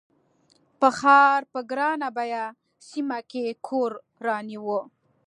[0.79, 2.45] په ښار په ګران بیه
[2.87, 3.91] سیمه کې کور
[4.25, 4.81] رانیوه.